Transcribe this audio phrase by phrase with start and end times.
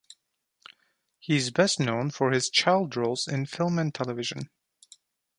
[1.19, 4.49] He is best known for his child roles in film and television.